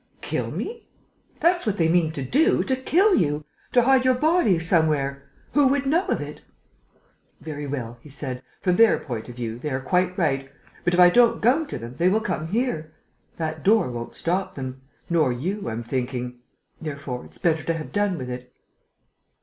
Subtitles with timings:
[0.21, 0.87] "Kill me?"
[1.41, 3.45] "That's what they mean to do, to kill you...
[3.71, 5.29] to hide your body somewhere....
[5.53, 6.41] Who would know of it?"
[7.39, 10.51] "Very well," he said, "from their point of view, they are quite right.
[10.83, 12.93] But, if I don't go to them, they will come here.
[13.37, 14.81] That door won't stop them....
[15.07, 16.39] Nor you, I'm thinking.
[16.81, 18.51] Therefore, it's better to have done with it."